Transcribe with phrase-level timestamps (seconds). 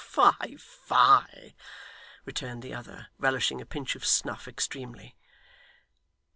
[0.03, 1.53] Fie, fie!'
[2.25, 5.15] returned the other, relishing a pinch of snuff extremely.